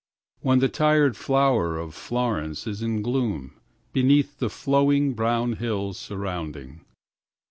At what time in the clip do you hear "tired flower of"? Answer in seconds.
0.67-1.93